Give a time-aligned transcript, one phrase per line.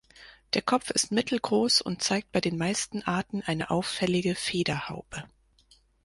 [0.55, 5.25] Der Kopf ist mittelgroß und zeigt bei den meisten Arten eine auffällige Federhaube.